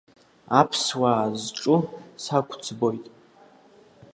Аԥсуаа 0.59 1.25
зҿу 1.41 1.79
сақәӡбоит. 2.23 3.05